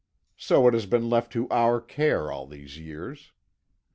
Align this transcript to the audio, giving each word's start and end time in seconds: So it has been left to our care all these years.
So 0.35 0.67
it 0.67 0.73
has 0.73 0.87
been 0.87 1.11
left 1.11 1.31
to 1.33 1.47
our 1.51 1.79
care 1.79 2.31
all 2.31 2.47
these 2.47 2.75
years. 2.79 3.33